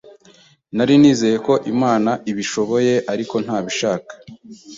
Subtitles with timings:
[0.75, 4.13] Nari nizeye ko Imana ibishoboye, ariko ntabishaka.